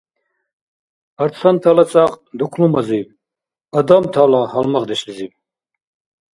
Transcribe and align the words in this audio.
Арцантала 1.23 1.83
цӀакь— 1.91 2.17
дуклумазиб, 2.37 3.07
адамтала— 3.77 4.41
гьалмагъдешлизиб. 4.51 5.31